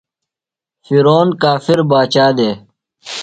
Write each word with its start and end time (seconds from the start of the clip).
فِرعون 0.85 1.29
کافر 1.41 1.79
باچا 1.89 2.27
دےۡ۔ 2.37 2.55